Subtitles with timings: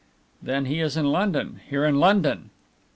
[0.41, 2.49] "Then he is in London here in London!"